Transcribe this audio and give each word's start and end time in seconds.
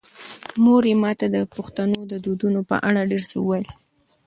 مور 0.63 0.83
مې 0.89 0.95
ماته 1.01 1.27
د 1.35 1.37
پښتنو 1.55 1.99
د 2.11 2.13
دودونو 2.25 2.59
په 2.69 2.75
اړه 2.87 3.01
ډېر 3.11 3.23
څه 3.31 3.35
وویل. 3.39 3.67